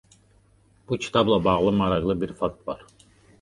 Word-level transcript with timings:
Bu 0.89 0.97
kitabla 0.97 1.43
bağlı 1.43 1.71
maraqlı 1.71 2.21
bir 2.21 2.33
fakt 2.33 2.67
vardır. 2.67 2.85